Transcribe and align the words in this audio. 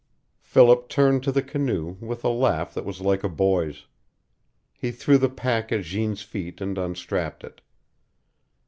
Philip 0.41 0.89
turned 0.89 1.21
to 1.25 1.31
the 1.31 1.43
canoe, 1.43 1.95
with 1.99 2.23
a 2.23 2.29
laugh 2.29 2.73
that 2.73 2.85
was 2.85 3.01
like 3.01 3.23
a 3.23 3.29
boy's. 3.29 3.85
He 4.73 4.89
threw 4.89 5.19
the 5.19 5.29
pack 5.29 5.71
at 5.71 5.83
Jeanne's 5.83 6.23
feet 6.23 6.59
and 6.59 6.75
unstrapped 6.79 7.43
it. 7.43 7.61